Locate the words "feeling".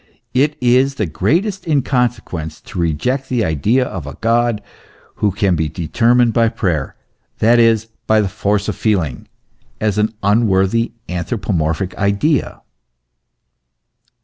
8.75-9.27